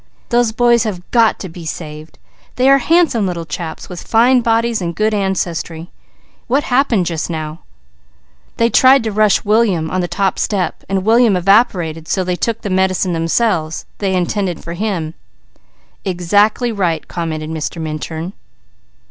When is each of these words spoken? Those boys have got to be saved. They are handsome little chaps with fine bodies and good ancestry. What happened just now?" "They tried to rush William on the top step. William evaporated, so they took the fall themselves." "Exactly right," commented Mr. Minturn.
Those 0.29 0.51
boys 0.51 0.81
have 0.85 1.03
got 1.11 1.37
to 1.37 1.47
be 1.47 1.63
saved. 1.63 2.17
They 2.55 2.67
are 2.71 2.79
handsome 2.79 3.27
little 3.27 3.45
chaps 3.45 3.87
with 3.87 4.01
fine 4.01 4.41
bodies 4.41 4.81
and 4.81 4.95
good 4.95 5.13
ancestry. 5.13 5.91
What 6.47 6.63
happened 6.63 7.05
just 7.05 7.29
now?" 7.29 7.59
"They 8.57 8.67
tried 8.71 9.03
to 9.03 9.11
rush 9.11 9.45
William 9.45 9.91
on 9.91 10.01
the 10.01 10.07
top 10.07 10.39
step. 10.39 10.83
William 10.89 11.35
evaporated, 11.37 12.07
so 12.07 12.23
they 12.23 12.35
took 12.35 12.63
the 12.63 12.75
fall 12.75 13.13
themselves." 13.13 13.85
"Exactly 16.03 16.71
right," 16.71 17.07
commented 17.07 17.51
Mr. 17.51 17.79
Minturn. 17.79 18.33